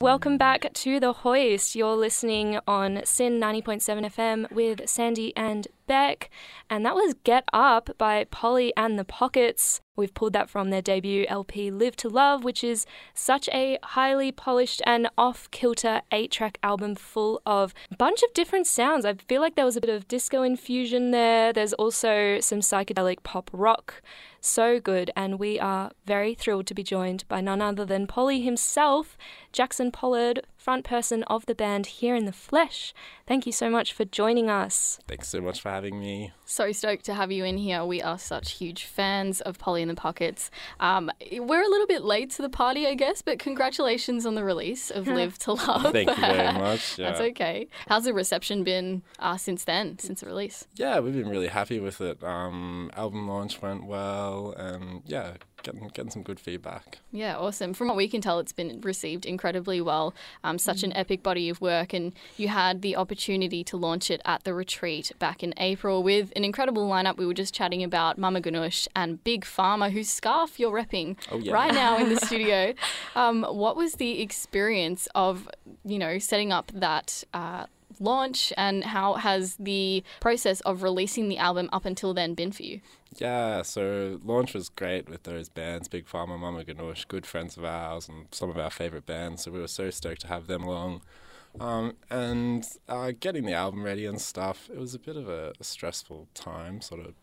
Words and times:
Welcome 0.00 0.38
back 0.38 0.72
to 0.74 1.00
The 1.00 1.12
Hoist. 1.12 1.74
You're 1.74 1.96
listening 1.96 2.60
on 2.68 3.00
SYN 3.04 3.40
90.7 3.40 4.06
FM 4.06 4.52
with 4.52 4.88
Sandie 4.88 5.36
and 5.36 5.66
Bec. 5.88 6.30
And 6.70 6.86
that 6.86 6.94
was 6.94 7.14
Get 7.24 7.44
Up 7.52 7.90
by 7.98 8.24
Polly 8.30 8.72
and 8.76 8.96
the 8.96 9.04
Pockets. 9.04 9.80
We've 9.98 10.14
pulled 10.14 10.34
that 10.34 10.48
from 10.48 10.70
their 10.70 10.80
debut 10.80 11.26
LP 11.28 11.72
Live 11.72 11.96
to 11.96 12.08
Love, 12.08 12.44
which 12.44 12.62
is 12.62 12.86
such 13.14 13.48
a 13.48 13.78
highly 13.82 14.30
polished 14.30 14.80
and 14.86 15.08
off 15.18 15.50
kilter 15.50 16.02
eight 16.12 16.30
track 16.30 16.56
album 16.62 16.94
full 16.94 17.42
of 17.44 17.74
a 17.90 17.96
bunch 17.96 18.22
of 18.22 18.32
different 18.32 18.68
sounds. 18.68 19.04
I 19.04 19.14
feel 19.14 19.40
like 19.40 19.56
there 19.56 19.64
was 19.64 19.76
a 19.76 19.80
bit 19.80 19.90
of 19.90 20.06
disco 20.06 20.44
infusion 20.44 21.10
there. 21.10 21.52
There's 21.52 21.72
also 21.72 22.38
some 22.38 22.60
psychedelic 22.60 23.24
pop 23.24 23.50
rock. 23.52 24.00
So 24.40 24.78
good, 24.78 25.10
and 25.16 25.40
we 25.40 25.58
are 25.58 25.90
very 26.06 26.32
thrilled 26.32 26.68
to 26.68 26.74
be 26.74 26.84
joined 26.84 27.26
by 27.26 27.40
none 27.40 27.60
other 27.60 27.84
than 27.84 28.06
Polly 28.06 28.40
himself, 28.40 29.18
Jackson 29.52 29.90
Pollerd, 29.90 30.42
front 30.68 30.84
person 30.84 31.22
of 31.22 31.46
the 31.46 31.54
band 31.54 31.86
here 31.86 32.14
in 32.14 32.26
the 32.26 32.32
flesh. 32.32 32.92
Thank 33.26 33.46
you 33.46 33.52
so 33.52 33.70
much 33.70 33.94
for 33.94 34.04
joining 34.04 34.50
us. 34.50 34.98
Thanks 35.08 35.26
so 35.28 35.40
much 35.40 35.62
for 35.62 35.70
having 35.70 35.98
me. 35.98 36.32
So 36.44 36.72
stoked 36.72 37.06
to 37.06 37.14
have 37.14 37.32
you 37.32 37.42
in 37.46 37.56
here. 37.56 37.86
We 37.86 38.02
are 38.02 38.18
such 38.18 38.58
huge 38.58 38.84
fans 38.84 39.40
of 39.40 39.58
Polly 39.58 39.80
and 39.80 39.90
the 39.90 39.94
Pockets. 39.94 40.50
Um, 40.78 41.10
we're 41.32 41.62
a 41.62 41.68
little 41.68 41.86
bit 41.86 42.04
late 42.04 42.28
to 42.32 42.42
the 42.42 42.50
party, 42.50 42.86
I 42.86 42.92
guess, 42.92 43.22
but 43.22 43.38
congratulations 43.38 44.26
on 44.26 44.34
the 44.34 44.44
release 44.44 44.90
of 44.90 45.08
Live 45.18 45.38
to 45.38 45.54
Love. 45.54 45.90
Thank 45.90 46.10
you 46.10 46.16
very 46.16 46.52
much. 46.58 46.98
Yeah. 46.98 47.12
That's 47.12 47.20
okay. 47.30 47.68
How's 47.86 48.04
the 48.04 48.12
reception 48.12 48.62
been 48.62 49.00
uh, 49.18 49.38
since 49.38 49.64
then, 49.64 49.98
since 49.98 50.20
the 50.20 50.26
release? 50.26 50.66
Yeah, 50.74 51.00
we've 51.00 51.14
been 51.14 51.30
really 51.30 51.48
happy 51.48 51.80
with 51.80 52.02
it. 52.02 52.22
Um, 52.22 52.90
album 52.94 53.26
launch 53.26 53.62
went 53.62 53.86
well, 53.86 54.52
and 54.58 55.00
yeah, 55.06 55.32
getting 55.62 55.88
getting 55.88 56.10
some 56.10 56.22
good 56.22 56.40
feedback. 56.40 56.98
Yeah, 57.10 57.36
awesome. 57.36 57.74
From 57.74 57.88
what 57.88 57.96
we 57.96 58.08
can 58.08 58.20
tell, 58.20 58.38
it's 58.38 58.52
been 58.52 58.80
received 58.80 59.26
incredibly 59.26 59.80
well. 59.80 60.14
Um, 60.44 60.58
such 60.58 60.82
an 60.82 60.90
mm. 60.90 60.98
epic 60.98 61.22
body 61.22 61.48
of 61.48 61.60
work, 61.60 61.92
and 61.92 62.12
you 62.36 62.48
had 62.48 62.82
the 62.82 62.96
opportunity 62.96 63.64
to 63.64 63.76
launch 63.76 64.10
it 64.10 64.20
at 64.24 64.44
the 64.44 64.54
retreat 64.54 65.12
back 65.18 65.42
in 65.42 65.54
April 65.58 66.02
with 66.02 66.32
an 66.36 66.44
incredible 66.44 66.88
lineup. 66.88 67.16
We 67.16 67.26
were 67.26 67.34
just 67.34 67.54
chatting 67.54 67.82
about 67.82 68.18
Mama 68.18 68.40
Ganoush 68.40 68.88
and 68.94 69.22
Big 69.24 69.44
Pharma, 69.44 69.90
whose 69.90 70.08
scarf 70.08 70.58
you're 70.58 70.72
repping 70.72 71.16
oh, 71.30 71.38
yeah. 71.38 71.52
right 71.52 71.74
now 71.74 71.98
in 71.98 72.08
the 72.08 72.16
studio. 72.26 72.74
Um, 73.14 73.42
what 73.44 73.76
was 73.76 73.94
the 73.94 74.20
experience 74.20 75.08
of 75.14 75.48
you 75.84 75.98
know 75.98 76.18
setting 76.18 76.52
up 76.52 76.70
that? 76.74 77.24
Uh, 77.32 77.66
launch 78.00 78.52
and 78.56 78.84
how 78.84 79.14
has 79.14 79.56
the 79.56 80.02
process 80.20 80.60
of 80.62 80.82
releasing 80.82 81.28
the 81.28 81.38
album 81.38 81.68
up 81.72 81.84
until 81.84 82.14
then 82.14 82.34
been 82.34 82.52
for 82.52 82.62
you? 82.62 82.80
Yeah, 83.16 83.62
so 83.62 84.20
launch 84.24 84.54
was 84.54 84.68
great 84.68 85.08
with 85.08 85.24
those 85.24 85.48
bands, 85.48 85.88
Big 85.88 86.06
Pharma, 86.06 86.38
Mama 86.38 86.64
Ganoush, 86.64 87.08
good 87.08 87.26
friends 87.26 87.56
of 87.56 87.64
ours, 87.64 88.08
and 88.08 88.26
some 88.30 88.50
of 88.50 88.58
our 88.58 88.70
favourite 88.70 89.06
bands. 89.06 89.44
So 89.44 89.50
we 89.50 89.60
were 89.60 89.68
so 89.68 89.90
stoked 89.90 90.22
to 90.22 90.28
have 90.28 90.46
them 90.46 90.62
along. 90.62 91.02
Um, 91.60 91.96
and 92.10 92.66
uh, 92.88 93.12
getting 93.18 93.44
the 93.44 93.54
album 93.54 93.82
ready 93.82 94.06
and 94.06 94.20
stuff, 94.20 94.68
it 94.72 94.78
was 94.78 94.94
a 94.94 94.98
bit 94.98 95.16
of 95.16 95.28
a, 95.28 95.52
stressful 95.60 96.28
time, 96.34 96.80
sort 96.80 97.00
of 97.00 97.14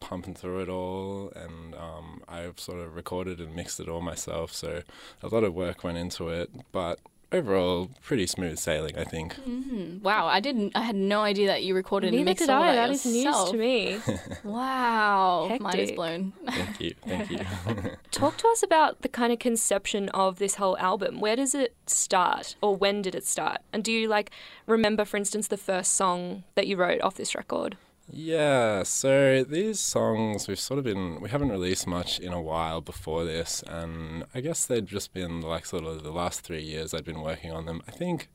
pumping 0.00 0.34
through 0.34 0.60
it 0.60 0.68
all. 0.68 1.32
And 1.34 1.74
um, 1.74 2.22
I 2.28 2.50
sort 2.56 2.80
of 2.80 2.94
recorded 2.94 3.40
and 3.40 3.54
mixed 3.54 3.80
it 3.80 3.88
all 3.88 4.02
myself, 4.02 4.52
so 4.52 4.82
a 5.22 5.28
lot 5.28 5.44
of 5.44 5.54
work 5.54 5.84
went 5.84 5.98
into 5.98 6.28
it. 6.28 6.50
But 6.72 7.00
overall 7.32 7.90
pretty 8.02 8.26
smooth 8.26 8.58
sailing, 8.58 8.96
I 8.98 9.04
think. 9.04 9.34
Mm-hmm. 9.36 10.02
Wow, 10.02 10.26
I 10.26 10.40
didn't. 10.40 10.72
I 10.74 10.82
had 10.82 10.96
no 10.96 11.20
idea 11.22 11.46
that 11.48 11.62
you 11.62 11.74
recorded 11.74 12.08
Neither 12.12 12.18
and 12.18 12.24
mixed 12.26 12.46
did 12.46 12.50
all 12.52 12.62
I. 12.62 12.74
that, 12.74 12.86
that 12.86 12.90
is 12.90 13.06
news 13.06 13.50
to 13.50 13.56
me. 13.56 14.00
wow, 14.44 15.46
Hectic. 15.48 15.62
mind 15.62 15.78
is 15.78 15.92
blown. 15.92 16.32
Thank 16.46 16.80
you, 16.80 16.94
thank 17.06 17.30
you. 17.30 17.40
Talk 18.10 18.36
to 18.38 18.48
us 18.48 18.62
about 18.62 19.02
the 19.02 19.08
kind 19.08 19.32
of 19.32 19.38
conception 19.38 20.08
of 20.10 20.38
this 20.38 20.56
whole 20.56 20.76
album. 20.78 21.20
Where 21.20 21.36
does 21.36 21.54
it 21.54 21.74
start, 21.86 22.56
or 22.60 22.74
when 22.76 23.02
did 23.02 23.14
it 23.14 23.26
start? 23.26 23.60
And 23.72 23.84
do 23.84 23.92
you 23.92 24.08
like 24.08 24.30
remember, 24.66 25.04
for 25.04 25.16
instance, 25.16 25.48
the 25.48 25.56
first 25.56 25.94
song 25.94 26.44
that 26.54 26.66
you 26.66 26.76
wrote 26.76 27.00
off 27.02 27.14
this 27.14 27.34
record? 27.34 27.76
Yeah, 28.12 28.82
so 28.82 29.44
these 29.44 29.78
songs 29.78 30.48
we've 30.48 30.58
sort 30.58 30.78
of 30.78 30.84
been 30.84 31.20
we 31.20 31.30
haven't 31.30 31.50
released 31.50 31.86
much 31.86 32.18
in 32.18 32.32
a 32.32 32.40
while 32.40 32.80
before 32.80 33.24
this, 33.24 33.62
and 33.68 34.24
I 34.34 34.40
guess 34.40 34.66
they'd 34.66 34.86
just 34.86 35.12
been 35.12 35.40
like 35.42 35.64
sort 35.64 35.84
of 35.84 36.02
the 36.02 36.10
last 36.10 36.40
three 36.40 36.62
years 36.62 36.92
I'd 36.92 37.04
been 37.04 37.20
working 37.20 37.52
on 37.52 37.66
them. 37.66 37.82
I 37.86 37.92
think 37.92 38.28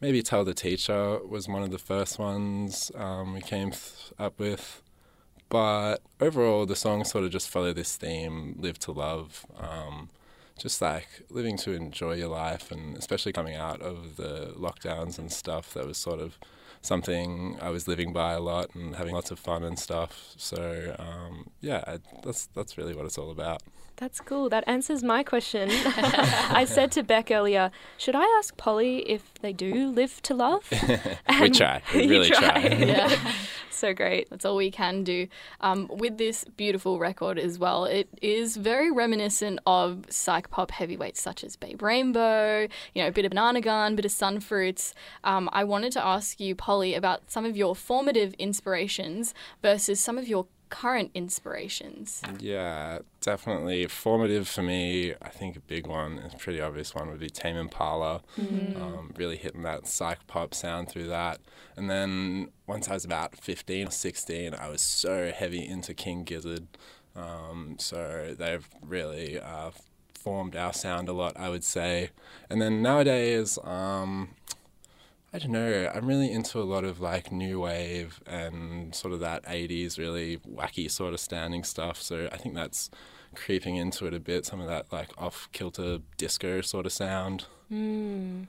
maybe 0.00 0.22
Tell 0.22 0.44
the 0.44 0.54
Teacher 0.54 1.18
was 1.26 1.48
one 1.48 1.62
of 1.64 1.72
the 1.72 1.78
first 1.78 2.20
ones 2.20 2.92
um, 2.94 3.34
we 3.34 3.40
came 3.40 3.72
th- 3.72 4.12
up 4.16 4.38
with, 4.38 4.80
but 5.48 5.96
overall 6.20 6.64
the 6.64 6.76
songs 6.76 7.10
sort 7.10 7.24
of 7.24 7.30
just 7.32 7.48
follow 7.50 7.72
this 7.72 7.96
theme: 7.96 8.56
live 8.60 8.78
to 8.80 8.92
love. 8.92 9.44
Um, 9.58 10.10
just 10.56 10.80
like 10.82 11.22
living 11.30 11.56
to 11.56 11.72
enjoy 11.72 12.12
your 12.14 12.28
life, 12.28 12.70
and 12.70 12.96
especially 12.96 13.32
coming 13.32 13.56
out 13.56 13.80
of 13.80 14.16
the 14.16 14.54
lockdowns 14.56 15.18
and 15.18 15.32
stuff, 15.32 15.72
that 15.74 15.86
was 15.86 15.96
sort 15.98 16.20
of 16.20 16.38
something 16.82 17.58
I 17.60 17.70
was 17.70 17.86
living 17.86 18.12
by 18.12 18.32
a 18.32 18.40
lot 18.40 18.74
and 18.74 18.96
having 18.96 19.14
lots 19.14 19.30
of 19.30 19.38
fun 19.38 19.62
and 19.62 19.78
stuff. 19.78 20.32
So 20.36 20.96
um, 20.98 21.50
yeah, 21.60 21.84
I, 21.86 21.98
that's 22.22 22.46
that's 22.54 22.78
really 22.78 22.94
what 22.94 23.04
it's 23.04 23.18
all 23.18 23.30
about. 23.30 23.62
That's 24.00 24.18
cool. 24.18 24.48
That 24.48 24.64
answers 24.66 25.02
my 25.02 25.22
question. 25.22 25.68
I 25.74 26.64
said 26.64 26.90
to 26.92 27.02
Bec 27.02 27.30
earlier, 27.30 27.70
should 27.98 28.14
I 28.14 28.24
ask 28.38 28.56
Polly 28.56 29.00
if 29.00 29.34
they 29.42 29.52
do 29.52 29.90
live 29.90 30.22
to 30.22 30.32
love? 30.34 30.64
we 31.40 31.50
try. 31.50 31.82
We 31.94 32.06
really 32.08 32.30
try. 32.30 32.66
try. 32.66 32.76
yeah. 32.76 33.32
So 33.80 33.94
great. 33.94 34.28
That's 34.30 34.44
all 34.44 34.56
we 34.56 34.70
can 34.70 35.02
do. 35.02 35.26
Um, 35.60 35.88
with 35.88 36.18
this 36.18 36.44
beautiful 36.56 36.98
record 36.98 37.38
as 37.38 37.58
well, 37.58 37.86
it 37.86 38.08
is 38.22 38.56
very 38.56 38.90
reminiscent 38.90 39.58
of 39.66 40.04
psych 40.08 40.50
pop 40.50 40.70
heavyweights 40.70 41.20
such 41.20 41.42
as 41.42 41.56
Babe 41.56 41.82
Rainbow, 41.82 42.68
you 42.94 43.02
know, 43.02 43.08
a 43.08 43.12
bit 43.12 43.24
of 43.24 43.30
Banana 43.30 43.60
Gun, 43.60 43.94
a 43.94 43.96
bit 43.96 44.04
of 44.04 44.12
Sunfruits. 44.12 44.92
Um, 45.24 45.48
I 45.52 45.64
wanted 45.64 45.92
to 45.92 46.04
ask 46.04 46.38
you, 46.38 46.54
Polly, 46.54 46.94
about 46.94 47.30
some 47.30 47.44
of 47.44 47.56
your 47.56 47.74
formative 47.74 48.34
inspirations 48.34 49.34
versus 49.62 50.00
some 50.00 50.18
of 50.18 50.28
your 50.28 50.46
current 50.70 51.10
inspirations? 51.14 52.22
Yeah, 52.38 53.00
definitely 53.20 53.86
formative 53.86 54.48
for 54.48 54.62
me. 54.62 55.14
I 55.20 55.28
think 55.28 55.56
a 55.56 55.60
big 55.60 55.86
one, 55.86 56.30
a 56.32 56.36
pretty 56.38 56.60
obvious 56.60 56.94
one, 56.94 57.10
would 57.10 57.20
be 57.20 57.28
Tame 57.28 57.56
Impala. 57.56 58.22
Mm. 58.38 58.80
Um, 58.80 59.12
really 59.16 59.36
hitting 59.36 59.62
that 59.62 59.86
psych 59.86 60.26
pop 60.26 60.54
sound 60.54 60.88
through 60.88 61.08
that. 61.08 61.40
And 61.76 61.90
then 61.90 62.48
once 62.66 62.88
I 62.88 62.94
was 62.94 63.04
about 63.04 63.36
15 63.36 63.88
or 63.88 63.90
16, 63.90 64.54
I 64.54 64.68
was 64.68 64.80
so 64.80 65.32
heavy 65.32 65.66
into 65.66 65.92
King 65.92 66.24
Gizzard. 66.24 66.66
Um, 67.14 67.76
so 67.78 68.34
they've 68.38 68.66
really 68.82 69.38
uh, 69.38 69.70
formed 70.14 70.54
our 70.56 70.72
sound 70.72 71.08
a 71.08 71.12
lot, 71.12 71.36
I 71.36 71.48
would 71.48 71.64
say. 71.64 72.10
And 72.48 72.62
then 72.62 72.82
nowadays, 72.82 73.58
um, 73.64 74.30
I 75.32 75.38
don't 75.38 75.52
know. 75.52 75.90
I'm 75.94 76.06
really 76.06 76.32
into 76.32 76.60
a 76.60 76.64
lot 76.64 76.84
of 76.84 77.00
like 77.00 77.30
new 77.30 77.60
wave 77.60 78.20
and 78.26 78.94
sort 78.94 79.14
of 79.14 79.20
that 79.20 79.44
80s 79.44 79.96
really 79.96 80.38
wacky 80.38 80.90
sort 80.90 81.14
of 81.14 81.20
standing 81.20 81.62
stuff. 81.62 82.02
So 82.02 82.28
I 82.32 82.36
think 82.36 82.54
that's 82.54 82.90
creeping 83.34 83.76
into 83.76 84.06
it 84.06 84.14
a 84.14 84.18
bit. 84.20 84.44
Some 84.44 84.60
of 84.60 84.66
that 84.66 84.92
like 84.92 85.10
off 85.16 85.48
kilter 85.52 85.98
disco 86.16 86.60
sort 86.62 86.84
of 86.84 86.92
sound. 86.92 87.46
Mm. 87.72 88.48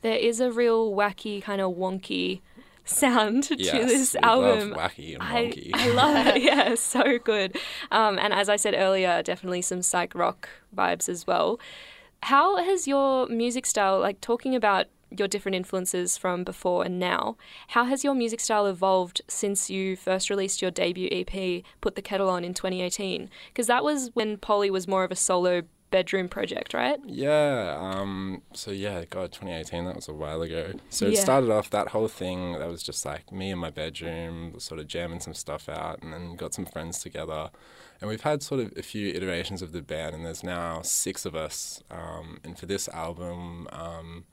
There 0.00 0.16
is 0.16 0.40
a 0.40 0.50
real 0.50 0.92
wacky 0.92 1.42
kind 1.42 1.60
of 1.60 1.74
wonky 1.74 2.40
sound 2.84 3.50
yes, 3.50 3.70
to 3.72 3.86
this 3.86 4.16
album. 4.16 4.72
wacky 4.72 5.14
and 5.14 5.22
wonky. 5.22 5.70
I, 5.74 5.88
I 5.88 5.92
love 5.92 6.26
it. 6.26 6.42
Yeah, 6.42 6.74
so 6.74 7.18
good. 7.18 7.56
Um, 7.90 8.18
and 8.18 8.32
as 8.32 8.48
I 8.48 8.56
said 8.56 8.74
earlier, 8.74 9.22
definitely 9.22 9.62
some 9.62 9.82
psych 9.82 10.14
rock 10.14 10.48
vibes 10.74 11.08
as 11.08 11.26
well. 11.26 11.60
How 12.22 12.56
has 12.56 12.88
your 12.88 13.26
music 13.28 13.66
style, 13.66 14.00
like 14.00 14.20
talking 14.22 14.54
about 14.54 14.86
your 15.18 15.28
different 15.28 15.56
influences 15.56 16.16
from 16.16 16.44
before 16.44 16.84
and 16.84 16.98
now. 16.98 17.36
How 17.68 17.84
has 17.84 18.04
your 18.04 18.14
music 18.14 18.40
style 18.40 18.66
evolved 18.66 19.22
since 19.28 19.70
you 19.70 19.96
first 19.96 20.30
released 20.30 20.62
your 20.62 20.70
debut 20.70 21.08
EP, 21.10 21.62
Put 21.80 21.94
the 21.94 22.02
Kettle 22.02 22.28
On, 22.28 22.44
in 22.44 22.54
2018? 22.54 23.30
Because 23.48 23.66
that 23.66 23.84
was 23.84 24.10
when 24.14 24.36
Polly 24.36 24.70
was 24.70 24.88
more 24.88 25.04
of 25.04 25.10
a 25.10 25.16
solo 25.16 25.62
bedroom 25.94 26.28
project, 26.28 26.74
right? 26.74 26.98
Yeah. 27.06 27.76
Um, 27.78 28.42
so 28.52 28.72
yeah, 28.72 29.04
God, 29.08 29.30
2018. 29.30 29.84
That 29.84 29.94
was 29.94 30.08
a 30.08 30.12
while 30.12 30.42
ago. 30.42 30.72
So 30.90 31.06
it 31.06 31.16
started 31.16 31.50
off 31.50 31.70
that 31.70 31.88
whole 31.88 32.08
thing. 32.08 32.58
That 32.58 32.68
was 32.68 32.82
just 32.82 33.06
like 33.06 33.30
me 33.30 33.52
in 33.52 33.60
my 33.60 33.70
bedroom, 33.70 34.58
sort 34.58 34.80
of 34.80 34.88
jamming 34.88 35.20
some 35.20 35.34
stuff 35.34 35.68
out, 35.68 36.02
and 36.02 36.12
then 36.12 36.34
got 36.34 36.52
some 36.52 36.66
friends 36.66 36.98
together. 36.98 37.50
And 38.00 38.10
we've 38.10 38.22
had 38.22 38.42
sort 38.42 38.60
of 38.60 38.72
a 38.76 38.82
few 38.82 39.10
iterations 39.10 39.62
of 39.62 39.70
the 39.70 39.82
band, 39.82 40.16
and 40.16 40.26
there's 40.26 40.42
now 40.42 40.82
six 40.82 41.24
of 41.24 41.36
us. 41.36 41.80
Um, 41.92 42.40
and 42.42 42.58
for 42.58 42.66
this 42.66 42.88
album, 42.88 43.68
um, 43.70 44.24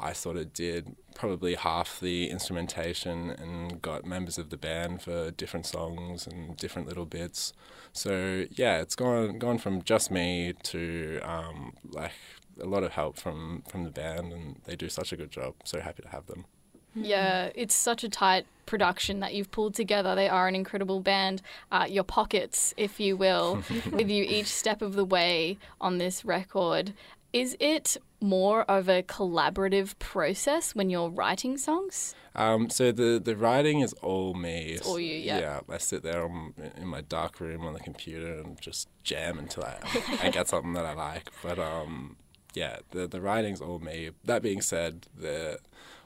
I 0.00 0.12
sort 0.12 0.36
of 0.36 0.52
did 0.52 0.96
probably 1.14 1.54
half 1.54 2.00
the 2.00 2.30
instrumentation 2.30 3.30
and 3.30 3.82
got 3.82 4.04
members 4.04 4.38
of 4.38 4.50
the 4.50 4.56
band 4.56 5.02
for 5.02 5.30
different 5.30 5.66
songs 5.66 6.26
and 6.26 6.56
different 6.56 6.88
little 6.88 7.04
bits. 7.04 7.52
So 7.92 8.46
yeah, 8.50 8.80
it's 8.80 8.94
gone 8.94 9.38
gone 9.38 9.58
from 9.58 9.82
just 9.82 10.10
me 10.10 10.54
to 10.64 11.20
um, 11.22 11.74
like 11.84 12.12
a 12.60 12.66
lot 12.66 12.82
of 12.82 12.92
help 12.92 13.16
from 13.16 13.62
from 13.68 13.84
the 13.84 13.90
band, 13.90 14.32
and 14.32 14.60
they 14.64 14.76
do 14.76 14.88
such 14.88 15.12
a 15.12 15.16
good 15.16 15.30
job. 15.30 15.54
So 15.64 15.80
happy 15.80 16.02
to 16.02 16.08
have 16.08 16.26
them. 16.26 16.46
Yeah, 16.94 17.50
it's 17.54 17.74
such 17.74 18.02
a 18.02 18.08
tight 18.08 18.46
production 18.66 19.20
that 19.20 19.34
you've 19.34 19.50
pulled 19.50 19.74
together. 19.74 20.14
They 20.14 20.28
are 20.28 20.48
an 20.48 20.54
incredible 20.54 21.00
band, 21.00 21.40
uh, 21.70 21.86
your 21.88 22.04
pockets, 22.04 22.74
if 22.76 22.98
you 22.98 23.16
will, 23.16 23.62
with 23.92 24.10
you 24.10 24.24
each 24.24 24.46
step 24.46 24.82
of 24.82 24.94
the 24.94 25.04
way 25.04 25.58
on 25.80 25.98
this 25.98 26.24
record 26.24 26.92
Is 27.32 27.56
it 27.60 27.96
more 28.20 28.62
of 28.62 28.88
a 28.88 29.02
collaborative 29.02 29.98
process 29.98 30.74
when 30.74 30.90
you're 30.90 31.08
writing 31.08 31.56
songs? 31.56 32.14
Um, 32.34 32.70
so 32.70 32.92
the 32.92 33.20
the 33.22 33.36
writing 33.36 33.80
is 33.80 33.92
all 33.94 34.34
me. 34.34 34.72
It's 34.72 34.86
all 34.86 34.98
you, 35.00 35.16
yeah. 35.16 35.38
Yeah, 35.38 35.60
I 35.68 35.78
sit 35.78 36.02
there 36.02 36.24
on, 36.24 36.54
in 36.76 36.86
my 36.86 37.00
dark 37.00 37.40
room 37.40 37.66
on 37.66 37.72
the 37.72 37.80
computer 37.80 38.34
and 38.40 38.60
just 38.60 38.88
jam 39.02 39.38
until 39.38 39.64
I, 39.64 39.76
I 40.22 40.30
get 40.30 40.48
something 40.48 40.72
that 40.74 40.84
I 40.86 40.94
like. 40.94 41.30
But 41.42 41.58
um, 41.58 42.16
yeah, 42.54 42.78
the 42.90 43.06
the 43.06 43.20
writing's 43.20 43.60
all 43.60 43.78
me. 43.78 44.10
That 44.24 44.42
being 44.42 44.60
said, 44.60 45.06
the 45.16 45.58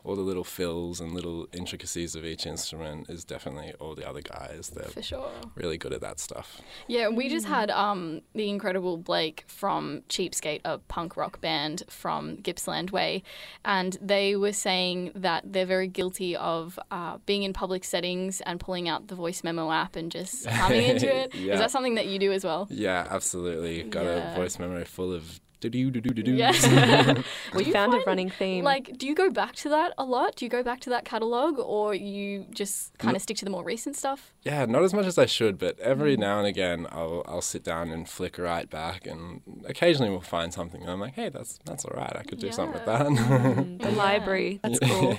all 0.07 0.15
the 0.17 0.21
little 0.21 0.45
fills 0.45 1.01
and 1.01 1.15
little 1.15 1.49
intricacies 1.55 2.15
of 2.15 2.27
each 2.27 2.45
instrument 2.45 3.09
is 3.09 3.25
definitely 3.25 3.73
all 3.81 3.95
the 3.95 4.07
other 4.07 4.21
guys. 4.21 4.69
They're 4.69 4.85
For 4.91 5.01
sure. 5.01 5.31
really 5.55 5.79
good 5.79 5.95
at 5.95 6.03
that 6.03 6.21
stuff. 6.21 6.61
Yeah, 6.87 7.09
we 7.09 7.31
just 7.31 7.47
had 7.47 7.71
um, 7.71 8.21
the 8.35 8.51
incredible 8.51 8.99
Blake 8.99 9.45
from 9.47 10.03
Cheapskate, 10.11 10.61
a 10.67 10.77
punk 10.77 11.17
rock 11.17 11.41
band 11.41 11.85
from 11.89 12.37
Gippsland 12.37 12.91
Way, 12.91 13.23
and 13.65 13.97
they 13.99 14.37
were 14.37 14.53
saying 14.53 15.13
that 15.15 15.51
they're 15.51 15.65
very 15.65 15.89
guilty 15.89 16.37
of 16.37 16.79
uh, 16.91 17.17
being 17.25 17.43
in 17.43 17.55
public 17.55 17.83
settings 17.83 18.43
and 18.43 18.61
pulling 18.61 18.91
out 18.91 19.09
the 19.09 19.15
voice 19.15 19.43
memo 19.43 19.73
app 19.73 19.97
and 19.97 20.13
just 20.13 20.45
humming 20.61 20.83
into 20.83 21.07
it. 21.11 21.35
Is 21.35 21.41
Yeah. 21.41 21.57
that 21.57 21.71
something 21.71 21.95
that 21.95 22.09
you 22.09 22.19
do 22.19 22.31
as 22.31 22.45
well? 22.45 22.69
Yeah, 22.71 23.07
absolutely. 23.11 23.85
Got 23.85 24.05
Yeah. 24.05 24.33
a 24.35 24.37
voice 24.37 24.59
memo 24.59 24.85
full 24.85 25.15
of 25.15 25.41
do 25.69 25.91
do 25.91 26.01
do 26.01 26.11
do 26.11 26.23
do 26.23 26.23
do. 26.23 26.33
Yeah. 26.33 26.53
We 27.55 27.63
Do 27.65 27.69
you 27.69 27.73
found 27.73 27.95
a 27.95 27.99
running 28.07 28.31
theme. 28.31 28.65
Like, 28.65 28.97
do 28.99 29.07
you 29.07 29.15
go 29.15 29.31
back 29.31 29.55
to 29.57 29.69
that 29.71 29.93
a 29.99 30.05
lot? 30.05 30.37
Do 30.37 30.45
you 30.45 30.49
go 30.49 30.63
back 30.63 30.81
to 30.81 30.91
that 30.91 31.05
catalog, 31.05 31.59
or 31.59 31.95
you 31.95 32.47
just 32.53 32.97
kind 32.99 33.15
of 33.17 33.23
stick 33.23 33.37
to 33.39 33.45
the 33.45 33.51
more 33.51 33.63
recent 33.65 33.97
stuff? 33.97 34.33
Yeah, 34.43 34.65
not 34.67 34.83
as 34.83 34.93
much 34.93 35.07
as 35.07 35.19
I 35.19 35.27
should, 35.27 35.59
but 35.59 35.79
every 35.81 36.17
now 36.17 36.39
and 36.39 36.47
again 36.47 36.87
I'll 36.91 37.23
I'll 37.27 37.43
sit 37.43 37.63
down 37.65 37.91
and 37.91 38.09
flick 38.09 38.39
right 38.39 38.69
back, 38.69 39.07
and 39.07 39.41
occasionally 39.67 40.11
we'll 40.11 40.21
find 40.21 40.53
something, 40.53 40.81
and 40.83 40.91
I'm 40.91 41.01
like, 41.01 41.15
hey, 41.15 41.29
that's 41.29 41.59
that's 41.65 41.85
all 41.85 41.97
right. 41.97 42.15
I 42.17 42.23
could 42.23 42.39
do 42.41 42.51
something 42.53 42.75
with 42.75 42.87
that. 42.87 43.07
Mm, 43.07 43.81
the 43.83 43.91
Yeah. 43.91 43.97
library. 43.97 44.61
That's 44.63 44.79
cool. 44.81 45.17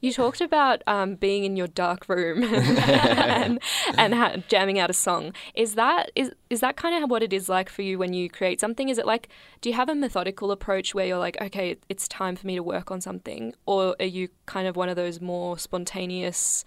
You 0.00 0.12
talked 0.12 0.40
about 0.40 0.82
um, 0.86 1.14
being 1.16 1.44
in 1.44 1.56
your 1.56 1.66
dark 1.68 2.08
room 2.08 2.42
and, 2.44 3.60
and 3.96 4.14
ha- 4.14 4.36
jamming 4.48 4.78
out 4.78 4.90
a 4.90 4.92
song. 4.94 5.32
Is 5.54 5.74
that 5.74 6.10
is 6.14 6.30
is 6.48 6.60
that 6.60 6.76
kind 6.76 7.02
of 7.02 7.10
what 7.10 7.22
it 7.22 7.32
is 7.32 7.48
like 7.48 7.68
for 7.68 7.82
you 7.82 7.98
when 7.98 8.12
you 8.12 8.28
create 8.28 8.60
something? 8.60 8.88
Is 8.88 8.98
it 8.98 9.06
like 9.06 9.28
do 9.60 9.68
you 9.68 9.74
have 9.74 9.88
a 9.88 9.94
methodical 9.94 10.50
approach 10.50 10.94
where 10.94 11.06
you're 11.06 11.18
like, 11.18 11.40
okay, 11.40 11.76
it's 11.88 12.08
time 12.08 12.36
for 12.36 12.46
me 12.46 12.54
to 12.54 12.62
work 12.62 12.90
on 12.90 13.00
something, 13.00 13.54
or 13.66 13.96
are 13.98 14.06
you 14.06 14.28
kind 14.46 14.66
of 14.66 14.76
one 14.76 14.88
of 14.88 14.96
those 14.96 15.20
more 15.20 15.58
spontaneous 15.58 16.64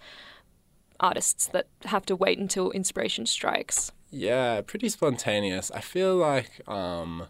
artists 0.98 1.46
that 1.46 1.66
have 1.86 2.04
to 2.06 2.14
wait 2.14 2.38
until 2.38 2.70
inspiration 2.72 3.24
strikes? 3.26 3.92
yeah, 4.10 4.60
pretty 4.62 4.88
spontaneous. 4.88 5.70
I 5.70 5.80
feel 5.80 6.16
like 6.16 6.68
um, 6.68 7.26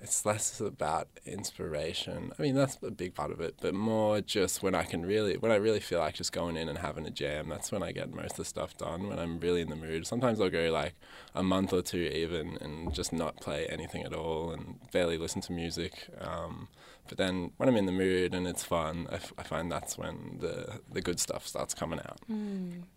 it's 0.00 0.24
less 0.24 0.60
about 0.60 1.08
inspiration. 1.26 2.32
I 2.38 2.42
mean, 2.42 2.54
that's 2.54 2.78
a 2.82 2.90
big 2.90 3.14
part 3.14 3.32
of 3.32 3.40
it, 3.40 3.56
but 3.60 3.74
more 3.74 4.20
just 4.20 4.62
when 4.62 4.74
I 4.74 4.84
can 4.84 5.04
really, 5.04 5.36
when 5.36 5.50
I 5.50 5.56
really 5.56 5.80
feel 5.80 5.98
like 5.98 6.14
just 6.14 6.32
going 6.32 6.56
in 6.56 6.68
and 6.68 6.78
having 6.78 7.04
a 7.06 7.10
jam. 7.10 7.48
That's 7.48 7.72
when 7.72 7.82
I 7.82 7.90
get 7.90 8.14
most 8.14 8.32
of 8.32 8.36
the 8.38 8.44
stuff 8.44 8.76
done. 8.76 9.08
When 9.08 9.18
I'm 9.18 9.40
really 9.40 9.60
in 9.60 9.70
the 9.70 9.76
mood. 9.76 10.06
Sometimes 10.06 10.40
I'll 10.40 10.50
go 10.50 10.70
like 10.70 10.94
a 11.34 11.42
month 11.42 11.72
or 11.72 11.82
two 11.82 11.98
even 11.98 12.58
and 12.60 12.94
just 12.94 13.12
not 13.12 13.40
play 13.40 13.66
anything 13.66 14.04
at 14.04 14.14
all 14.14 14.52
and 14.52 14.78
barely 14.92 15.18
listen 15.18 15.40
to 15.42 15.52
music. 15.52 16.08
Um, 16.20 16.68
but 17.08 17.18
then 17.18 17.52
when 17.56 17.68
I'm 17.68 17.76
in 17.76 17.86
the 17.86 17.92
mood 17.92 18.34
and 18.34 18.46
it's 18.46 18.62
fun, 18.62 19.06
I, 19.10 19.14
f- 19.16 19.32
I 19.38 19.42
find 19.42 19.70
that's 19.70 19.98
when 19.98 20.38
the 20.40 20.80
the 20.90 21.00
good 21.00 21.18
stuff 21.18 21.46
starts 21.46 21.74
coming 21.74 21.98
out. 22.00 22.20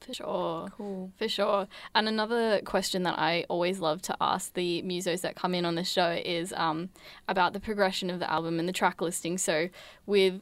For 0.02 0.14
sure. 0.14 0.68
Cool. 0.78 1.12
For 1.18 1.28
sure. 1.28 1.68
And 1.96 2.08
another 2.08 2.62
question 2.62 3.04
that 3.04 3.18
I 3.18 3.46
always 3.50 3.80
love 3.80 4.02
to 4.04 4.16
ask 4.22 4.54
the 4.54 4.82
musos 4.84 5.22
that 5.22 5.36
come 5.36 5.56
in 5.56 5.66
on 5.66 5.76
the 5.76 5.84
show 5.84 6.12
is 6.24 6.54
um, 6.54 6.90
about 7.28 7.54
the 7.54 7.60
progression 7.60 8.10
of 8.10 8.20
the 8.20 8.30
album 8.32 8.60
and 8.60 8.68
the 8.68 8.74
track 8.74 9.02
listing. 9.02 9.38
So 9.38 9.70
with 10.06 10.42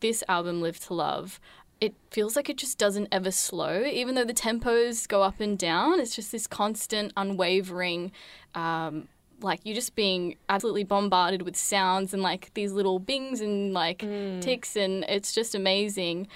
this 0.00 0.24
album, 0.28 0.60
Live 0.60 0.80
to 0.86 0.94
Love, 0.94 1.40
it 1.80 1.94
feels 2.10 2.36
like 2.36 2.48
it 2.48 2.56
just 2.56 2.78
doesn't 2.78 3.08
ever 3.10 3.30
slow, 3.30 3.82
even 3.84 4.14
though 4.14 4.24
the 4.24 4.34
tempos 4.34 5.08
go 5.08 5.22
up 5.22 5.40
and 5.40 5.58
down. 5.58 5.98
It's 5.98 6.14
just 6.14 6.30
this 6.30 6.46
constant, 6.46 7.12
unwavering. 7.16 8.12
Um, 8.54 9.08
like 9.42 9.60
you're 9.64 9.74
just 9.74 9.94
being 9.94 10.36
absolutely 10.48 10.84
bombarded 10.84 11.42
with 11.42 11.56
sounds 11.56 12.12
and 12.14 12.22
like 12.22 12.52
these 12.54 12.72
little 12.72 12.98
bings 12.98 13.40
and 13.40 13.72
like 13.72 14.00
ticks, 14.40 14.76
and 14.76 15.04
it's 15.08 15.32
just 15.34 15.54
amazing. 15.54 16.28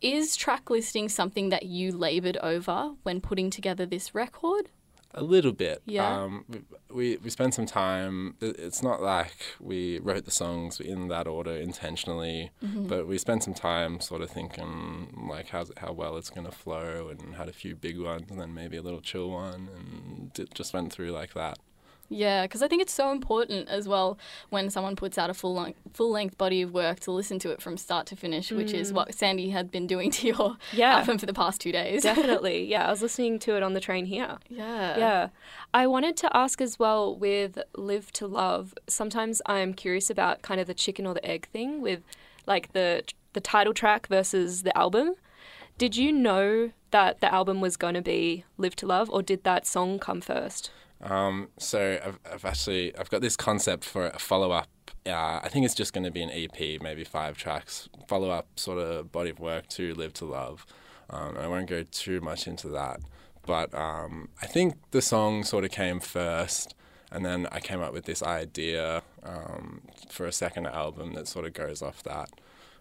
Is 0.00 0.36
track 0.36 0.70
listing 0.70 1.08
something 1.08 1.48
that 1.48 1.64
you 1.64 1.90
labored 1.92 2.36
over 2.38 2.92
when 3.02 3.20
putting 3.20 3.50
together 3.50 3.84
this 3.84 4.14
record? 4.14 4.68
A 5.14 5.22
little 5.22 5.52
bit. 5.52 5.82
Yeah. 5.86 6.22
Um, 6.22 6.44
we, 6.48 6.60
we 6.94 7.16
we 7.16 7.30
spent 7.30 7.54
some 7.54 7.64
time. 7.66 8.36
It's 8.40 8.82
not 8.82 9.00
like 9.02 9.34
we 9.58 9.98
wrote 10.00 10.26
the 10.26 10.30
songs 10.30 10.78
in 10.80 11.08
that 11.08 11.26
order 11.26 11.52
intentionally, 11.56 12.50
Mm-hmm. 12.62 12.86
but 12.88 13.08
we 13.08 13.16
spent 13.18 13.42
some 13.42 13.54
time 13.54 14.00
sort 14.00 14.20
of 14.20 14.30
thinking 14.30 15.26
like 15.28 15.48
how's 15.48 15.72
how 15.78 15.92
well 15.92 16.16
it's 16.18 16.30
going 16.30 16.46
to 16.46 16.52
flow 16.52 17.08
and 17.08 17.34
had 17.36 17.48
a 17.48 17.52
few 17.52 17.74
big 17.74 17.98
ones 17.98 18.30
and 18.30 18.38
then 18.40 18.52
maybe 18.54 18.76
a 18.76 18.82
little 18.82 19.00
chill 19.00 19.30
one 19.30 19.68
and 19.74 20.38
it 20.38 20.52
just 20.54 20.74
went 20.74 20.92
through 20.92 21.10
like 21.10 21.32
that. 21.34 21.58
Yeah, 22.10 22.42
because 22.42 22.62
I 22.62 22.68
think 22.68 22.80
it's 22.80 22.92
so 22.92 23.10
important 23.12 23.68
as 23.68 23.86
well 23.86 24.18
when 24.48 24.70
someone 24.70 24.96
puts 24.96 25.18
out 25.18 25.28
a 25.28 25.34
full 25.34 25.54
length, 25.54 25.78
full 25.92 26.10
length 26.10 26.38
body 26.38 26.62
of 26.62 26.72
work 26.72 27.00
to 27.00 27.10
listen 27.10 27.38
to 27.40 27.50
it 27.50 27.60
from 27.60 27.76
start 27.76 28.06
to 28.06 28.16
finish, 28.16 28.50
which 28.50 28.72
is 28.72 28.92
what 28.92 29.08
mm. 29.08 29.14
Sandie 29.14 29.50
had 29.50 29.70
been 29.70 29.86
doing 29.86 30.10
to 30.18 30.26
your 30.26 30.56
Yeah. 30.72 30.98
album 30.98 31.18
for 31.18 31.26
the 31.26 31.34
past 31.34 31.60
two 31.60 31.72
days. 31.72 32.02
Definitely. 32.02 32.64
Yeah, 32.68 32.86
I 32.86 32.90
was 32.90 33.02
listening 33.02 33.38
to 33.40 33.56
it 33.56 33.62
on 33.62 33.74
the 33.74 33.80
train 33.80 34.06
here. 34.06 34.38
yeah. 34.48 34.98
Yeah. 34.98 35.28
I 35.74 35.86
wanted 35.86 36.16
to 36.18 36.36
ask 36.36 36.60
as 36.60 36.78
well 36.78 37.14
with 37.14 37.58
Live 37.76 38.10
to 38.12 38.26
Love, 38.26 38.74
sometimes 38.86 39.42
I'm 39.46 39.74
curious 39.74 40.08
about 40.10 40.42
kind 40.42 40.60
of 40.60 40.66
the 40.66 40.74
chicken 40.74 41.06
or 41.06 41.14
the 41.14 41.24
egg 41.24 41.46
thing 41.48 41.80
with 41.82 42.00
like 42.46 42.72
the 42.72 43.04
the 43.34 43.40
title 43.40 43.74
track 43.74 44.06
versus 44.06 44.62
the 44.62 44.76
album. 44.76 45.14
Did 45.76 45.96
you 45.96 46.10
know 46.12 46.72
that 46.90 47.20
the 47.20 47.32
album 47.32 47.60
was 47.60 47.76
going 47.76 47.94
to 47.94 48.02
be 48.02 48.44
Live 48.56 48.74
to 48.76 48.86
Love 48.86 49.10
or 49.10 49.22
did 49.22 49.44
that 49.44 49.66
song 49.66 49.98
come 49.98 50.20
first? 50.20 50.70
Um, 51.00 51.48
so 51.58 51.98
I've, 52.04 52.18
I've 52.30 52.44
actually 52.44 52.96
I've 52.96 53.10
got 53.10 53.20
this 53.20 53.36
concept 53.36 53.84
for 53.84 54.06
a 54.08 54.18
follow 54.18 54.50
up. 54.50 54.68
Uh, 55.06 55.40
I 55.42 55.48
think 55.48 55.64
it's 55.64 55.74
just 55.74 55.92
going 55.92 56.04
to 56.04 56.10
be 56.10 56.22
an 56.22 56.30
EP, 56.30 56.82
maybe 56.82 57.04
five 57.04 57.36
tracks, 57.36 57.88
follow 58.08 58.30
up 58.30 58.46
sort 58.56 58.78
of 58.78 59.10
body 59.12 59.30
of 59.30 59.38
work 59.38 59.68
to 59.68 59.94
Live 59.94 60.12
to 60.14 60.24
Love. 60.24 60.66
Um, 61.10 61.36
I 61.38 61.46
won't 61.46 61.68
go 61.68 61.84
too 61.84 62.20
much 62.20 62.46
into 62.46 62.68
that, 62.68 63.00
but 63.46 63.72
um, 63.74 64.28
I 64.42 64.46
think 64.46 64.74
the 64.90 65.00
song 65.00 65.44
sort 65.44 65.64
of 65.64 65.70
came 65.70 66.00
first, 66.00 66.74
and 67.10 67.24
then 67.24 67.46
I 67.50 67.60
came 67.60 67.80
up 67.80 67.94
with 67.94 68.04
this 68.04 68.22
idea 68.22 69.02
um, 69.22 69.82
for 70.10 70.26
a 70.26 70.32
second 70.32 70.66
album 70.66 71.14
that 71.14 71.28
sort 71.28 71.46
of 71.46 71.54
goes 71.54 71.80
off 71.80 72.02
that. 72.02 72.28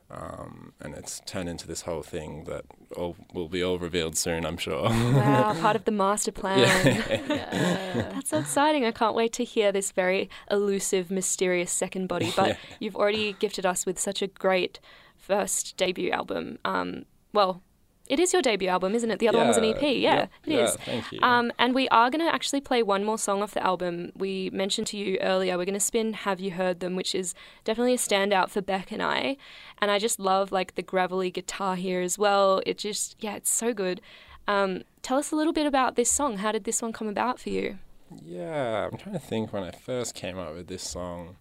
Um, 0.10 0.72
and 0.80 0.94
it's 0.96 1.20
turned 1.26 1.50
into 1.50 1.68
this 1.68 1.82
whole 1.82 2.02
thing 2.02 2.46
that 2.46 2.64
all 2.96 3.18
will 3.34 3.50
be 3.50 3.62
all 3.62 3.78
revealed 3.78 4.16
soon, 4.18 4.46
I'm 4.46 4.56
sure. 4.58 4.84
Wow, 4.84 5.54
part 5.62 5.76
of 5.76 5.84
the 5.84 5.92
master 5.92 6.32
plan. 6.32 6.60
Yeah. 6.60 8.10
That's 8.14 8.30
so 8.30 8.40
exciting. 8.40 8.86
I 8.86 8.92
can't 8.92 9.16
wait 9.16 9.34
to 9.34 9.44
hear 9.44 9.72
this 9.74 9.92
very 9.92 10.30
elusive, 10.50 11.12
mysterious 11.12 11.72
second 11.72 12.08
body. 12.08 12.32
But 12.36 12.48
Yeah. 12.48 12.56
you've 12.80 12.96
already 12.96 13.34
gifted 13.34 13.66
us 13.66 13.86
with 13.86 14.00
such 14.00 14.22
a 14.22 14.28
great 14.28 14.80
first 15.18 15.76
debut 15.76 16.12
album. 16.12 16.58
Um, 16.64 17.04
well, 17.34 17.62
it 18.10 18.20
is 18.20 18.34
your 18.34 18.42
debut 18.42 18.68
album, 18.70 18.96
isn't 18.96 19.10
it? 19.10 19.20
The 19.20 19.28
other 19.30 19.38
one 19.38 19.48
was 19.48 19.58
an 19.58 19.66
EP. 19.66 19.82
Yeah, 19.82 20.28
it 20.46 20.54
is. 20.54 20.76
Thank 20.78 21.12
you. 21.12 21.20
Um, 21.22 21.52
and 21.60 21.74
we 21.74 21.88
are 21.90 22.10
going 22.10 22.26
to 22.26 22.34
actually 22.34 22.62
play 22.62 22.84
one 22.84 23.04
more 23.04 23.18
song 23.18 23.42
off 23.42 23.54
the 23.54 23.64
album. 23.66 24.12
We 24.16 24.50
mentioned 24.52 24.88
to 24.88 24.98
you 24.98 25.18
earlier, 25.20 25.58
we're 25.58 25.66
going 25.66 25.74
to 25.74 25.80
spin 25.80 26.14
Have 26.14 26.40
You 26.40 26.52
Heard 26.52 26.80
Them, 26.80 26.96
which 26.96 27.14
is 27.14 27.34
definitely 27.64 27.94
a 27.94 27.98
standout 27.98 28.50
for 28.50 28.62
Bec 28.62 28.92
and 28.92 29.02
I. 29.02 29.38
And 29.82 29.92
I 29.92 30.00
just 30.00 30.20
love 30.20 30.52
like 30.52 30.76
the 30.76 30.82
gravelly 30.82 31.32
guitar 31.32 31.76
here 31.76 32.02
as 32.02 32.18
well. 32.18 32.62
It 32.66 32.78
just, 32.78 33.16
yeah, 33.20 33.36
it's 33.36 33.50
so 33.50 33.74
good. 33.74 34.02
Um, 34.48 34.84
tell 35.02 35.18
us 35.18 35.32
a 35.32 35.36
little 35.36 35.54
bit 35.54 35.66
about 35.66 35.96
this 35.96 36.12
song. 36.12 36.38
How 36.38 36.52
did 36.52 36.64
this 36.64 36.82
one 36.82 36.94
come 36.94 37.08
about 37.08 37.40
for 37.40 37.50
you? 37.50 37.80
Yeah, 38.24 38.88
I'm 38.90 38.98
trying 38.98 39.14
to 39.14 39.20
think 39.20 39.52
when 39.52 39.64
I 39.64 39.72
first 39.72 40.16
came 40.16 40.38
up 40.38 40.54
with 40.54 40.68
this 40.68 40.84
song. 40.84 41.36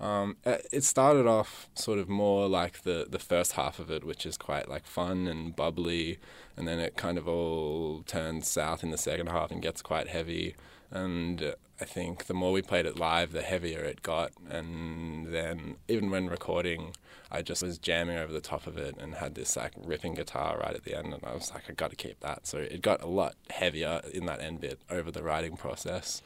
Um, 0.00 0.36
uh, 0.46 0.58
it 0.72 0.84
started 0.84 1.26
off 1.26 1.68
sort 1.74 1.98
of 1.98 2.08
more 2.08 2.48
like 2.48 2.82
the, 2.82 3.06
the 3.08 3.18
first 3.18 3.52
half 3.52 3.78
of 3.78 3.90
it, 3.90 4.04
which 4.04 4.24
is 4.24 4.36
quite 4.36 4.68
like 4.68 4.86
fun 4.86 5.26
and 5.26 5.56
bubbly, 5.56 6.18
and 6.56 6.68
then 6.68 6.78
it 6.78 6.96
kind 6.96 7.18
of 7.18 7.26
all 7.26 8.02
turns 8.06 8.46
south 8.46 8.84
in 8.84 8.90
the 8.90 8.98
second 8.98 9.28
half 9.28 9.50
and 9.50 9.60
gets 9.60 9.82
quite 9.82 10.08
heavy. 10.08 10.54
And 10.90 11.42
uh, 11.42 11.52
I 11.80 11.84
think 11.84 12.26
the 12.26 12.34
more 12.34 12.52
we 12.52 12.62
played 12.62 12.86
it 12.86 12.98
live, 12.98 13.32
the 13.32 13.42
heavier 13.42 13.80
it 13.80 14.02
got. 14.02 14.32
And 14.48 15.26
then 15.34 15.76
even 15.88 16.10
when 16.10 16.28
recording, 16.28 16.94
I 17.30 17.42
just 17.42 17.62
was 17.62 17.76
jamming 17.76 18.16
over 18.16 18.32
the 18.32 18.40
top 18.40 18.66
of 18.66 18.78
it 18.78 18.96
and 18.98 19.16
had 19.16 19.34
this 19.34 19.56
like 19.56 19.72
ripping 19.76 20.14
guitar 20.14 20.58
right 20.58 20.74
at 20.74 20.84
the 20.84 20.96
end, 20.96 21.12
and 21.12 21.24
I 21.24 21.34
was 21.34 21.52
like, 21.52 21.64
I 21.68 21.72
got 21.72 21.90
to 21.90 21.96
keep 21.96 22.20
that. 22.20 22.46
So 22.46 22.58
it 22.58 22.82
got 22.82 23.02
a 23.02 23.08
lot 23.08 23.34
heavier 23.50 24.00
in 24.14 24.26
that 24.26 24.40
end 24.40 24.60
bit 24.60 24.80
over 24.88 25.10
the 25.10 25.22
writing 25.24 25.56
process. 25.56 26.22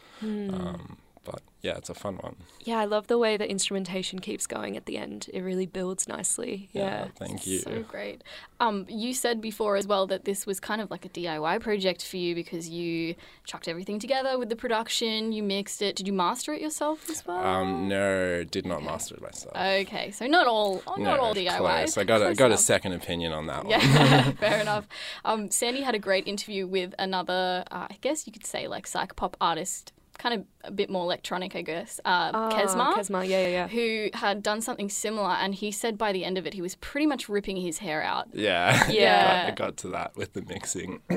Um, 0.54 0.98
but 1.24 1.42
yeah, 1.62 1.76
it's 1.76 1.88
a 1.88 1.94
fun 1.94 2.16
one. 2.16 2.36
Yeah, 2.64 2.78
I 2.80 2.86
love 2.86 3.06
the 3.06 3.18
way 3.18 3.36
the 3.36 3.48
instrumentation 3.48 4.18
keeps 4.18 4.48
going 4.48 4.76
at 4.76 4.86
the 4.86 4.98
end. 4.98 5.30
It 5.32 5.42
really 5.42 5.66
builds 5.66 6.08
nicely. 6.08 6.68
Yeah. 6.72 7.06
thank 7.16 7.46
you. 7.46 7.60
So 7.60 7.84
great. 7.84 8.24
Um, 8.58 8.84
you 8.88 9.14
said 9.14 9.40
before 9.40 9.76
as 9.76 9.86
well 9.86 10.08
that 10.08 10.24
this 10.24 10.44
was 10.44 10.58
kind 10.58 10.80
of 10.80 10.90
like 10.90 11.04
a 11.04 11.08
DIY 11.08 11.60
project 11.60 12.04
for 12.04 12.16
you 12.16 12.34
because 12.34 12.68
you 12.68 13.14
chucked 13.44 13.68
everything 13.68 14.00
together 14.00 14.38
with 14.38 14.48
the 14.48 14.56
production, 14.56 15.32
you 15.32 15.44
mixed 15.44 15.82
it. 15.82 15.94
Did 15.94 16.08
you 16.08 16.12
master 16.12 16.52
it 16.52 16.60
yourself 16.60 17.08
as 17.08 17.24
well? 17.24 17.44
Um, 17.44 17.88
no, 17.88 18.42
did 18.42 18.66
not 18.66 18.82
master 18.82 19.14
it 19.14 19.22
myself. 19.22 19.56
Okay, 19.56 20.10
so 20.10 20.26
not 20.26 20.48
all, 20.48 20.82
oh, 20.88 20.96
not 20.96 21.18
no, 21.18 21.22
all 21.22 21.34
DIY. 21.34 21.56
Close. 21.58 21.96
I 21.96 22.04
got 22.04 22.22
a, 22.22 22.34
got 22.34 22.50
a 22.50 22.58
second 22.58 22.94
opinion 22.94 23.32
on 23.32 23.46
that 23.46 23.64
one. 23.64 23.70
Yeah, 23.70 24.30
fair 24.40 24.60
enough. 24.60 24.88
Um, 25.24 25.50
Sandie 25.50 25.82
had 25.82 25.94
a 25.94 26.00
great 26.00 26.26
interview 26.26 26.66
with 26.66 26.92
another, 26.98 27.64
uh, 27.70 27.86
I 27.88 27.96
guess 28.00 28.26
you 28.26 28.32
could 28.32 28.46
say, 28.46 28.66
like 28.66 28.86
psychopop 28.86 29.34
artist, 29.40 29.92
kind 30.22 30.34
of 30.36 30.44
a 30.64 30.70
bit 30.70 30.88
more 30.88 31.02
electronic, 31.02 31.56
I 31.56 31.62
guess. 31.62 31.98
Uh, 32.04 32.30
Ah, 32.34 32.50
Kesma, 32.52 32.94
Kesma, 32.94 33.28
yeah, 33.28 33.42
yeah, 33.42 33.48
yeah. 33.48 33.68
who 33.68 34.08
had 34.14 34.42
done 34.42 34.60
something 34.60 34.88
similar, 34.88 35.30
and 35.30 35.54
he 35.54 35.72
said 35.72 35.98
by 35.98 36.12
the 36.12 36.24
end 36.24 36.38
of 36.38 36.46
it, 36.46 36.54
he 36.54 36.62
was 36.62 36.76
pretty 36.76 37.06
much 37.06 37.28
ripping 37.28 37.56
his 37.56 37.78
hair 37.78 38.02
out. 38.02 38.28
Yeah, 38.32 38.88
Yeah. 38.90 39.46
I, 39.46 39.50
got, 39.50 39.64
I 39.64 39.66
got 39.66 39.76
to 39.78 39.88
that 39.88 40.16
with 40.16 40.34
the 40.34 40.42
mixing. 40.42 41.00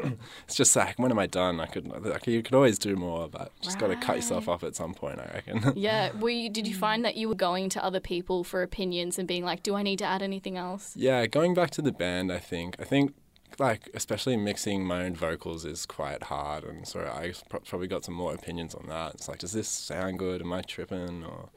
it's 0.45 0.55
just 0.55 0.75
like 0.75 0.97
when 0.97 1.12
am 1.12 1.19
I 1.19 1.27
done? 1.27 1.59
I 1.59 1.67
could, 1.67 1.85
like, 1.88 2.25
you 2.25 2.41
could 2.41 2.55
always 2.55 2.79
do 2.79 2.95
more, 2.95 3.27
but 3.27 3.51
just 3.62 3.77
got 3.77 3.88
to 3.88 3.95
cut 3.95 4.15
yourself 4.15 4.50
off 4.50 4.63
at 4.63 4.75
some 4.75 4.93
point. 4.95 5.19
I 5.19 5.25
reckon. 5.35 5.74
Yeah, 5.85 6.12
were 6.17 6.29
you, 6.31 6.50
did 6.50 6.67
you 6.67 6.74
find 6.75 7.05
that 7.05 7.15
you 7.15 7.29
were 7.29 7.35
going 7.35 7.69
to 7.69 7.83
other 7.83 8.00
people 8.00 8.43
for 8.43 8.63
opinions 8.63 9.19
and 9.19 9.27
being 9.27 9.43
like, 9.45 9.62
"Do 9.62 9.75
I 9.75 9.83
need 9.83 10.00
to 10.00 10.05
add 10.05 10.21
anything 10.24 10.57
else?" 10.57 10.95
yeah, 10.95 11.27
going 11.27 11.53
back 11.53 11.69
to 11.71 11.81
the 11.81 11.91
band, 11.91 12.31
I 12.31 12.39
think, 12.39 12.75
I 12.79 12.85
think, 12.85 13.13
like, 13.60 13.90
especially 13.94 14.38
mixing 14.38 14.86
my 14.86 15.06
own 15.06 15.16
vocals 15.16 15.66
is 15.66 15.86
quite 15.86 16.24
hard, 16.24 16.64
and 16.64 16.88
so 16.88 17.02
I 17.02 17.34
probably 17.66 17.88
got 17.88 18.04
some 18.04 18.14
more 18.16 18.34
opinions 18.34 18.75
on 18.75 18.88
that. 18.88 19.16
It's 19.16 19.28
like, 19.28 19.40
does 19.40 19.54
this 19.54 19.68
sound 19.68 20.20
good? 20.20 20.42
Am 20.42 20.52
I 20.52 20.62
tripping? 20.62 21.24
Or, 21.24 21.50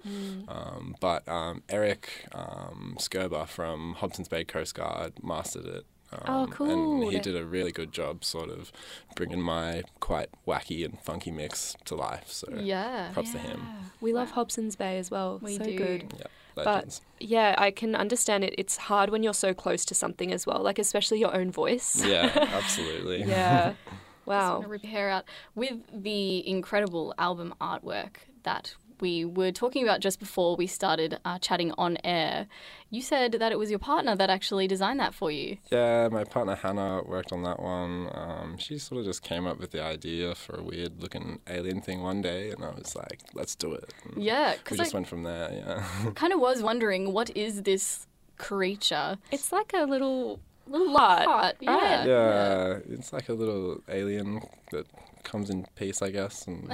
um, 0.49 0.95
but 1.01 1.29
um, 1.29 1.63
Eric 1.69 2.27
um, 2.33 2.97
Skerber 2.99 3.47
from 3.47 3.95
Hobson's 3.95 4.29
Bay 4.29 4.45
Coast 4.45 4.75
Guard 4.75 5.15
mastered 5.23 5.67
it. 5.67 5.87
Um, 6.13 6.21
Oh, 6.27 6.47
cool. 6.51 6.71
And 6.71 7.05
he 7.13 7.19
did 7.21 7.37
a 7.37 7.45
really 7.45 7.73
good 7.73 7.93
job, 7.93 8.25
sort 8.25 8.49
of 8.51 8.73
bringing 9.15 9.41
my 9.43 9.85
quite 10.01 10.29
wacky 10.47 10.85
and 10.85 10.99
funky 11.01 11.31
mix 11.31 11.77
to 11.85 11.95
life. 11.95 12.31
So 12.31 12.49
Yeah. 12.63 13.11
props 13.13 13.33
to 13.33 13.39
him. 13.39 13.69
We 14.01 14.13
love 14.13 14.31
Hobson's 14.31 14.77
Bay 14.77 14.99
as 14.99 15.11
well. 15.11 15.39
We 15.43 15.59
so 15.59 15.65
do. 15.65 15.77
good. 15.77 16.15
Yeah, 16.19 16.27
But 16.55 17.01
yeah, 17.21 17.55
I 17.59 17.71
can 17.71 17.95
understand 17.95 18.45
it. 18.45 18.55
It's 18.57 18.77
hard 18.77 19.11
when 19.11 19.23
you're 19.23 19.35
so 19.35 19.53
close 19.53 19.85
to 19.87 19.95
something 19.95 20.33
as 20.33 20.47
well, 20.47 20.63
like 20.63 20.79
especially 20.79 21.21
your 21.21 21.35
own 21.35 21.51
voice. 21.51 22.03
yeah, 22.07 22.31
absolutely. 22.55 23.25
Yeah. 23.25 23.75
Wow. 24.25 24.55
want 24.57 24.65
to 24.65 24.69
rip 24.69 24.83
your 24.85 24.93
hair 24.93 25.09
out 25.09 25.25
with 25.55 25.79
the 25.91 26.47
incredible 26.47 27.15
album 27.19 27.55
artwork 27.63 28.17
that 28.43 28.75
we 29.01 29.25
were 29.25 29.53
talking 29.53 29.83
about 29.83 30.01
just 30.01 30.19
before 30.19 30.57
we 30.57 30.67
started 30.67 31.19
uh, 31.25 31.39
chatting 31.39 31.73
on 31.79 31.99
air. 32.05 32.47
You 32.91 33.03
said 33.03 33.33
that 33.33 33.53
it 33.53 33.59
was 33.59 33.71
your 33.71 33.79
partner 33.79 34.17
that 34.17 34.31
actually 34.31 34.67
designed 34.67 35.01
that 35.01 35.15
for 35.15 35.31
you. 35.31 35.59
Yeah, 35.71 36.09
my 36.11 36.25
partner 36.25 36.55
Hannah 36.55 37.03
worked 37.05 37.33
on 37.33 37.43
that 37.43 37.61
one. 37.61 38.09
Um, 38.13 38.57
she 38.59 38.79
sort 38.79 39.01
of 39.01 39.07
just 39.07 39.23
came 39.23 39.47
up 39.47 39.59
with 39.59 39.73
the 39.73 39.83
idea 39.83 40.35
for 40.35 40.57
a 40.57 40.63
weird 40.63 41.03
looking 41.03 41.41
alien 41.49 41.81
thing 41.81 42.03
one 42.03 42.23
day, 42.23 42.51
and 42.51 42.65
I 42.65 42.71
was 42.71 42.97
like, 42.97 43.21
let's 43.35 43.55
do 43.55 43.75
it. 43.75 43.93
And 44.05 44.23
Yeah, 44.23 44.55
we 44.71 44.77
just 44.77 44.95
I 44.95 44.97
went 44.97 45.09
from 45.09 45.23
there, 45.23 45.53
yeah. 45.53 46.11
kind 46.15 46.33
of 46.33 46.41
was 46.41 46.63
wondering 46.63 47.13
what 47.13 47.31
is 47.37 47.63
this 47.63 48.07
creature? 48.39 49.19
It's 49.31 49.53
like 49.53 49.73
a 49.75 49.85
little 49.85 50.41
Little 50.69 50.97
Heart, 50.97 51.25
heart, 51.25 51.57
yeah. 51.61 51.71
right? 51.75 52.07
yeah, 52.07 52.79
it's 52.95 53.13
like 53.13 53.29
a 53.29 53.33
little 53.35 53.83
alien 53.89 54.41
that 54.73 54.87
comes 55.25 55.51
in 55.51 55.67
peace, 55.77 56.01
I 56.01 56.11
guess, 56.11 56.47
and 56.47 56.73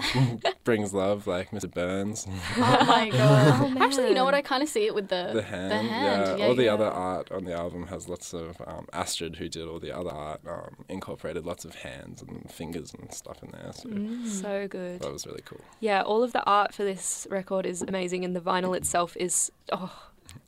brings 0.65 0.93
love, 0.95 1.27
like 1.27 1.51
Mr. 1.51 1.73
Burns. 1.73 2.27
Oh 2.57 2.85
my 2.85 3.09
god! 3.13 3.75
Oh, 3.77 3.83
Actually, 3.85 4.09
you 4.09 4.15
know 4.15 4.25
what? 4.25 4.35
I 4.35 4.43
kind 4.43 4.63
of 4.63 4.69
see 4.69 4.87
it 4.87 4.95
with 4.95 5.09
the 5.09 5.31
the 5.33 5.43
hand, 5.43 5.71
The 5.73 5.77
hand, 5.83 6.39
yeah. 6.39 6.47
All 6.47 6.55
the 6.55 6.69
other 6.69 6.85
art 6.87 7.31
on 7.33 7.45
the 7.45 7.53
album 7.55 7.87
has 7.89 8.09
lots 8.09 8.33
of 8.33 8.61
um, 8.67 8.87
Astrid, 8.93 9.37
who 9.37 9.49
did 9.49 9.67
all 9.67 9.81
the 9.81 9.91
other 9.97 10.11
art, 10.11 10.41
um, 10.49 10.85
incorporated 10.89 11.45
lots 11.45 11.65
of 11.65 11.75
hands 11.77 12.23
and 12.23 12.49
fingers 12.51 12.93
and 12.95 13.13
stuff 13.13 13.43
in 13.43 13.51
there. 13.51 13.73
So 13.73 13.89
Mm. 13.89 14.27
so 14.29 14.69
good. 14.69 15.01
that 15.01 15.13
was 15.13 15.27
really 15.27 15.43
cool. 15.45 15.61
Yeah, 15.81 16.03
all 16.03 16.23
of 16.23 16.33
the 16.33 16.45
art 16.45 16.75
for 16.75 16.85
this 16.85 17.27
record 17.31 17.67
is 17.67 17.83
amazing, 17.83 18.25
and 18.25 18.35
the 18.37 18.41
vinyl 18.41 18.77
itself 18.77 19.17
is 19.17 19.51
oh, 19.73 19.93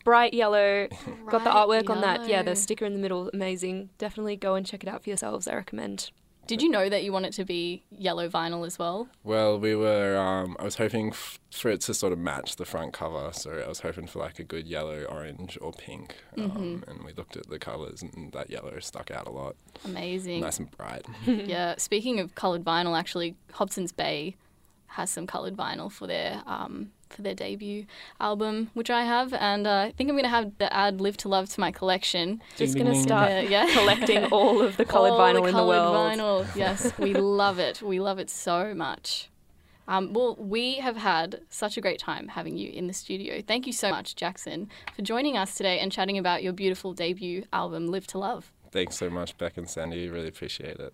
bright 0.04 0.34
yellow. 0.34 0.88
Got 1.28 1.44
the 1.44 1.50
Bright 1.50 1.54
artwork 1.54 1.90
on 1.90 2.00
that. 2.02 2.28
Yeah, 2.28 2.42
the 2.42 2.56
sticker 2.56 2.84
in 2.84 2.92
the 2.92 2.98
middle, 2.98 3.30
amazing. 3.32 3.90
Definitely 3.98 4.36
go 4.36 4.54
and 4.54 4.64
check 4.66 4.82
it 4.82 4.88
out 4.88 5.02
for 5.02 5.10
yourselves. 5.10 5.46
I 5.48 5.54
recommend. 5.54 6.10
Did 6.46 6.62
you 6.62 6.68
know 6.68 6.88
that 6.88 7.02
you 7.02 7.12
want 7.12 7.26
it 7.26 7.32
to 7.32 7.44
be 7.44 7.82
yellow 7.90 8.28
vinyl 8.28 8.64
as 8.64 8.78
well? 8.78 9.08
Well, 9.24 9.58
we 9.58 9.74
were. 9.74 10.16
Um, 10.16 10.56
I 10.60 10.62
was 10.62 10.76
hoping 10.76 11.08
f- 11.08 11.40
for 11.50 11.70
it 11.72 11.80
to 11.82 11.94
sort 11.94 12.12
of 12.12 12.20
match 12.20 12.54
the 12.54 12.64
front 12.64 12.92
cover, 12.92 13.30
so 13.32 13.50
I 13.64 13.68
was 13.68 13.80
hoping 13.80 14.06
for 14.06 14.20
like 14.20 14.38
a 14.38 14.44
good 14.44 14.64
yellow, 14.64 15.02
orange, 15.04 15.58
or 15.60 15.72
pink. 15.72 16.14
Um, 16.38 16.50
Mm-hmm. 16.50 16.88
And 16.90 17.04
we 17.04 17.12
looked 17.14 17.36
at 17.36 17.48
the 17.50 17.58
colors, 17.58 18.00
and 18.02 18.30
that 18.32 18.48
yellow 18.48 18.78
stuck 18.78 19.10
out 19.10 19.26
a 19.26 19.30
lot. 19.30 19.56
Amazing. 19.84 20.40
Nice 20.40 20.60
and 20.60 20.70
bright. 20.70 21.04
yeah. 21.26 21.74
Speaking 21.78 22.20
of 22.20 22.36
coloured 22.36 22.62
vinyl, 22.62 22.96
actually, 22.96 23.34
Hobson's 23.52 23.90
Bay 23.90 24.36
has 24.86 25.10
some 25.10 25.26
coloured 25.26 25.56
vinyl 25.56 25.90
for 25.90 26.06
their 26.06 26.42
um, 26.46 26.92
for 27.10 27.22
their 27.22 27.34
debut 27.34 27.86
album, 28.20 28.70
which 28.74 28.90
I 28.90 29.04
have, 29.04 29.32
and 29.34 29.66
uh, 29.66 29.86
I 29.88 29.92
think 29.96 30.10
I'm 30.10 30.16
gonna 30.16 30.28
have 30.28 30.56
to 30.58 30.72
add 30.72 31.00
"Live 31.00 31.16
to 31.18 31.28
Love" 31.28 31.48
to 31.50 31.60
my 31.60 31.70
collection. 31.70 32.40
Just 32.56 32.74
gonna 32.76 32.90
ding, 32.90 33.00
ding. 33.00 33.02
start 33.02 33.32
Uh, 33.32 33.48
yeah. 33.48 33.72
collecting 33.72 34.24
all 34.32 34.60
of 34.62 34.76
the 34.76 34.84
coloured 34.84 35.12
All 35.12 35.20
vinyl 35.20 35.38
in 35.38 35.44
the 35.46 35.50
coloured 35.52 35.68
world. 35.68 35.96
Vinyl. 36.18 36.46
Yes, 36.56 36.92
we 36.98 37.14
love 37.14 37.58
it. 37.58 37.82
We 37.82 38.00
love 38.00 38.18
it 38.18 38.30
so 38.30 38.74
much. 38.74 39.28
Um, 39.88 40.12
well, 40.12 40.34
we 40.36 40.74
have 40.76 40.96
had 40.96 41.42
such 41.48 41.76
a 41.76 41.80
great 41.80 42.00
time 42.00 42.26
having 42.28 42.56
you 42.56 42.70
in 42.72 42.88
the 42.88 42.92
studio. 42.92 43.40
Thank 43.46 43.66
you 43.68 43.72
so 43.72 43.90
much, 43.90 44.16
Jackson, 44.16 44.68
for 44.96 45.02
joining 45.02 45.36
us 45.36 45.54
today 45.54 45.78
and 45.78 45.92
chatting 45.92 46.18
about 46.18 46.42
your 46.42 46.52
beautiful 46.52 46.92
debut 46.92 47.44
album, 47.52 47.86
Live 47.86 48.06
to 48.08 48.18
Love. 48.18 48.52
Thanks 48.72 48.96
so 48.96 49.08
much, 49.08 49.38
Bec 49.38 49.56
and 49.56 49.70
Sandie. 49.70 50.08
Really 50.08 50.26
appreciate 50.28 50.78
it. 50.78 50.92